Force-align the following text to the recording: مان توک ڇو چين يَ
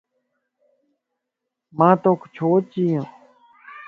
مان 1.77 1.93
توک 2.03 2.21
ڇو 2.35 2.49
چين 2.71 2.89
يَ 2.93 2.99